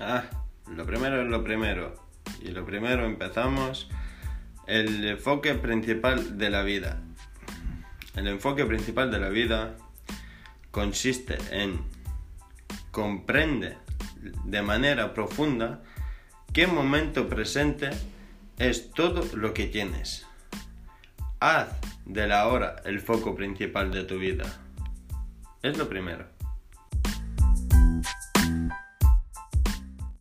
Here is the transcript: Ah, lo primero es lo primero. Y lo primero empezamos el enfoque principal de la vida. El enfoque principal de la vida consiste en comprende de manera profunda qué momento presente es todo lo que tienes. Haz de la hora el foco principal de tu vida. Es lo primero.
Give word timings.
Ah, 0.00 0.24
lo 0.74 0.86
primero 0.86 1.22
es 1.22 1.28
lo 1.28 1.42
primero. 1.42 1.94
Y 2.40 2.50
lo 2.50 2.64
primero 2.64 3.04
empezamos 3.04 3.90
el 4.66 5.04
enfoque 5.04 5.54
principal 5.54 6.38
de 6.38 6.50
la 6.50 6.62
vida. 6.62 7.00
El 8.14 8.28
enfoque 8.28 8.64
principal 8.64 9.10
de 9.10 9.18
la 9.18 9.28
vida 9.28 9.76
consiste 10.70 11.38
en 11.50 11.80
comprende 12.90 13.76
de 14.44 14.62
manera 14.62 15.14
profunda 15.14 15.82
qué 16.52 16.66
momento 16.66 17.28
presente 17.28 17.90
es 18.58 18.90
todo 18.90 19.24
lo 19.36 19.54
que 19.54 19.66
tienes. 19.66 20.26
Haz 21.40 21.68
de 22.04 22.26
la 22.26 22.48
hora 22.48 22.76
el 22.84 23.00
foco 23.00 23.34
principal 23.34 23.90
de 23.90 24.04
tu 24.04 24.18
vida. 24.18 24.44
Es 25.62 25.78
lo 25.78 25.88
primero. 25.88 26.37